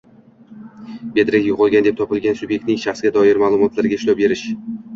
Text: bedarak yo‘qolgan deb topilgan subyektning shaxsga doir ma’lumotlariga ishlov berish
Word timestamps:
bedarak 1.17 1.45
yo‘qolgan 1.49 1.85
deb 1.89 2.01
topilgan 2.01 2.41
subyektning 2.41 2.81
shaxsga 2.87 3.15
doir 3.21 3.43
ma’lumotlariga 3.45 4.03
ishlov 4.03 4.21
berish 4.27 4.47